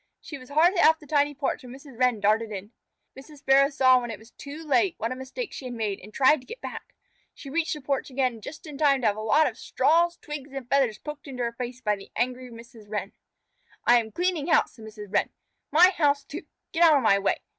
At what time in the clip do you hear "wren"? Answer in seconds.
1.99-2.19, 12.89-13.13, 15.13-15.29